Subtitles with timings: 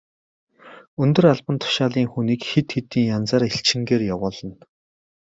[1.03, 4.55] Өндөр албан тушаалын хүнийг хэд хэдэн янзаар элчингээр явуулна.